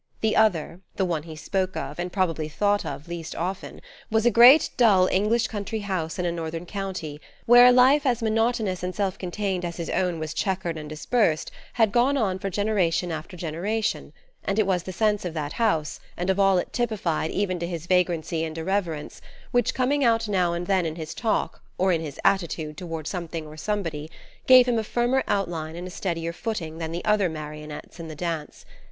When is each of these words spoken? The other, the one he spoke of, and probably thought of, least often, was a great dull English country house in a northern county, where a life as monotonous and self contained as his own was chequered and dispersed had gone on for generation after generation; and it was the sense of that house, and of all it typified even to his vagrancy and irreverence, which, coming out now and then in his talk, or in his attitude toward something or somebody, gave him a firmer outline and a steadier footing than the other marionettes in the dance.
The 0.21 0.35
other, 0.35 0.79
the 0.95 1.05
one 1.05 1.21
he 1.21 1.35
spoke 1.35 1.77
of, 1.77 1.99
and 1.99 2.11
probably 2.11 2.49
thought 2.49 2.83
of, 2.87 3.07
least 3.07 3.35
often, 3.35 3.79
was 4.09 4.25
a 4.25 4.31
great 4.31 4.71
dull 4.75 5.05
English 5.05 5.45
country 5.47 5.81
house 5.81 6.17
in 6.17 6.25
a 6.25 6.31
northern 6.31 6.65
county, 6.65 7.21
where 7.45 7.67
a 7.67 7.71
life 7.71 8.03
as 8.07 8.23
monotonous 8.23 8.81
and 8.81 8.95
self 8.95 9.19
contained 9.19 9.63
as 9.63 9.77
his 9.77 9.91
own 9.91 10.17
was 10.17 10.33
chequered 10.33 10.75
and 10.75 10.89
dispersed 10.89 11.51
had 11.73 11.91
gone 11.91 12.17
on 12.17 12.39
for 12.39 12.49
generation 12.49 13.11
after 13.11 13.37
generation; 13.37 14.11
and 14.43 14.57
it 14.57 14.65
was 14.65 14.81
the 14.81 14.91
sense 14.91 15.23
of 15.23 15.35
that 15.35 15.53
house, 15.53 15.99
and 16.17 16.31
of 16.31 16.39
all 16.39 16.57
it 16.57 16.73
typified 16.73 17.29
even 17.29 17.59
to 17.59 17.67
his 17.67 17.85
vagrancy 17.85 18.43
and 18.43 18.57
irreverence, 18.57 19.21
which, 19.51 19.75
coming 19.75 20.03
out 20.03 20.27
now 20.27 20.51
and 20.53 20.65
then 20.65 20.83
in 20.83 20.95
his 20.95 21.13
talk, 21.13 21.61
or 21.77 21.91
in 21.91 22.01
his 22.01 22.19
attitude 22.25 22.75
toward 22.75 23.05
something 23.05 23.45
or 23.45 23.55
somebody, 23.55 24.09
gave 24.47 24.67
him 24.67 24.79
a 24.79 24.83
firmer 24.83 25.23
outline 25.27 25.75
and 25.75 25.85
a 25.85 25.91
steadier 25.91 26.33
footing 26.33 26.79
than 26.79 26.91
the 26.91 27.05
other 27.05 27.29
marionettes 27.29 27.99
in 27.99 28.07
the 28.07 28.15
dance. 28.15 28.65